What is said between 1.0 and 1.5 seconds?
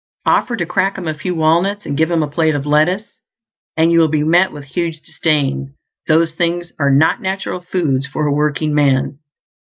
a few